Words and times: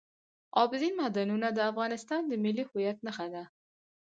اوبزین 0.59 0.93
معدنونه 0.99 1.47
د 1.53 1.59
افغانستان 1.71 2.21
د 2.27 2.33
ملي 2.43 2.63
هویت 2.69 2.97
نښه 3.05 3.27
ده. 3.33 3.43